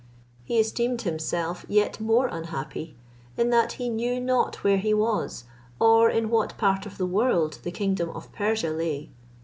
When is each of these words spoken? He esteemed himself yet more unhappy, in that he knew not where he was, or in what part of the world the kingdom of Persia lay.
He 0.43 0.59
esteemed 0.59 1.03
himself 1.03 1.63
yet 1.69 1.99
more 1.99 2.25
unhappy, 2.25 2.97
in 3.37 3.51
that 3.51 3.73
he 3.73 3.87
knew 3.87 4.19
not 4.19 4.63
where 4.63 4.79
he 4.79 4.95
was, 4.95 5.43
or 5.79 6.09
in 6.09 6.31
what 6.31 6.57
part 6.57 6.87
of 6.87 6.97
the 6.97 7.05
world 7.05 7.59
the 7.61 7.69
kingdom 7.71 8.09
of 8.09 8.31
Persia 8.31 8.71
lay. 8.71 9.11